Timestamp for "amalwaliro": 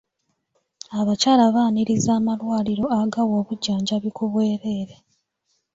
2.19-2.85